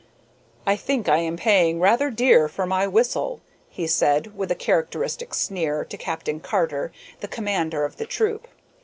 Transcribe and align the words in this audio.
"I 0.65 0.77
think 0.77 1.07
I 1.07 1.17
am 1.19 1.37
paying 1.37 1.79
rather 1.79 2.09
dear 2.09 2.47
for 2.47 2.65
my 2.65 2.87
whistle," 2.87 3.39
he 3.69 3.85
said, 3.85 4.35
with 4.35 4.49
a 4.51 4.55
characteristic 4.55 5.35
sneer, 5.35 5.85
to 5.85 5.95
Captain 5.95 6.39
Carter, 6.39 6.91
the 7.19 7.27
commander 7.27 7.85
of 7.85 7.97
the 7.97 8.07
troop. 8.07 8.47